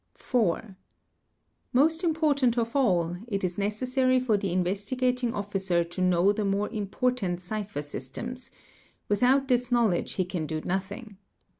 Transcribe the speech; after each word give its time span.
4. 0.15 0.75
Most 1.73 2.03
important 2.03 2.57
of 2.57 2.75
all, 2.75 3.17
it 3.27 3.43
is 3.43 3.59
necessary 3.59 4.19
for 4.19 4.35
the 4.35 4.47
Investigati1 4.47 5.27
IT 5.29 5.33
Officer 5.35 5.83
to 5.83 6.01
know 6.01 6.31
the 6.31 6.43
more 6.43 6.69
important 6.69 7.39
cipher 7.39 7.83
systems; 7.83 8.49
without 9.07 9.47
this 9.47 9.71
knot 9.71 9.91
ledge 9.91 10.13
he 10.13 10.25
can 10.25 10.47
do 10.47 10.59
nothing. 10.61 11.17